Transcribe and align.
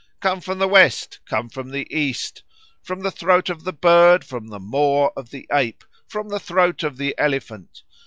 Come 0.19 0.41
from 0.41 0.57
the 0.57 0.67
West, 0.67 1.19
come 1.27 1.47
from 1.47 1.69
the 1.69 1.85
East. 1.95 2.41
From 2.81 3.01
the 3.01 3.11
throat 3.11 3.51
of 3.51 3.63
the 3.65 3.71
bird, 3.71 4.25
from 4.25 4.47
the 4.47 4.57
maw 4.59 5.11
of 5.15 5.29
the 5.29 5.45
ape, 5.51 5.83
from 6.07 6.29
the 6.29 6.39
throat 6.39 6.81
of 6.81 6.97
the 6.97 7.13
elephant. 7.19 7.83